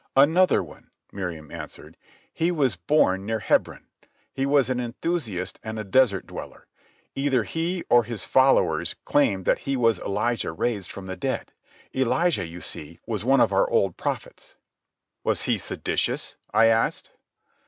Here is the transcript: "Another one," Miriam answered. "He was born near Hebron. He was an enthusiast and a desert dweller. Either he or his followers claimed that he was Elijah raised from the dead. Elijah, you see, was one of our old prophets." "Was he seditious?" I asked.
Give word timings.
"Another 0.15 0.63
one," 0.63 0.89
Miriam 1.11 1.51
answered. 1.51 1.95
"He 2.33 2.51
was 2.51 2.75
born 2.75 3.23
near 3.23 3.37
Hebron. 3.37 3.85
He 4.33 4.47
was 4.47 4.67
an 4.71 4.79
enthusiast 4.79 5.59
and 5.61 5.77
a 5.77 5.83
desert 5.83 6.25
dweller. 6.25 6.65
Either 7.13 7.43
he 7.43 7.83
or 7.87 8.03
his 8.03 8.25
followers 8.25 8.95
claimed 9.05 9.45
that 9.45 9.59
he 9.69 9.77
was 9.77 9.99
Elijah 9.99 10.53
raised 10.53 10.91
from 10.91 11.05
the 11.05 11.15
dead. 11.15 11.51
Elijah, 11.95 12.47
you 12.47 12.61
see, 12.61 12.99
was 13.05 13.23
one 13.23 13.41
of 13.41 13.53
our 13.53 13.69
old 13.69 13.95
prophets." 13.95 14.55
"Was 15.23 15.43
he 15.43 15.59
seditious?" 15.59 16.35
I 16.51 16.65
asked. 16.65 17.11